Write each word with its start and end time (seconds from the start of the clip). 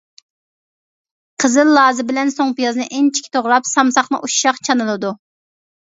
قىزىل 1.43 1.69
لازا 1.75 2.05
بىلەن 2.11 2.33
سۇڭپىيازنى 2.37 2.89
ئىنچىكە 2.97 3.33
توغراپ 3.39 3.69
سامساقنى 3.75 4.21
ئۇششاق 4.23 4.63
چانىلىدۇ. 4.69 5.17